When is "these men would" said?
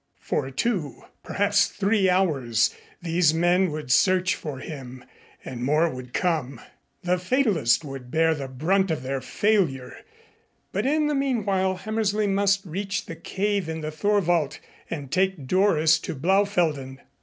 3.03-3.91